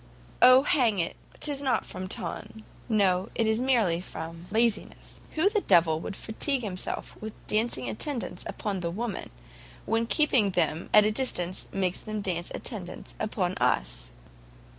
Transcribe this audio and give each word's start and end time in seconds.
"Oh, 0.41 0.63
hang 0.63 0.97
it, 0.97 1.15
'tis 1.39 1.61
not 1.61 1.85
from 1.85 2.07
ton; 2.07 2.63
no, 2.89 3.29
it's 3.35 3.59
merely 3.59 4.01
from 4.01 4.47
laziness. 4.49 5.21
Who 5.35 5.47
the 5.47 5.61
d 5.61 5.75
l 5.75 5.99
will 5.99 6.11
fatigue 6.13 6.63
himself 6.63 7.15
with 7.21 7.33
dancing 7.45 7.87
attendance 7.87 8.43
upon 8.47 8.79
the 8.79 8.89
women, 8.89 9.29
when 9.85 10.07
keeping 10.07 10.49
them 10.49 10.89
at 10.91 11.05
a 11.05 11.11
distance 11.11 11.67
makes 11.71 11.99
them 11.99 12.19
dance 12.21 12.51
attendance 12.55 13.13
upon 13.19 13.53
us?" 13.59 14.09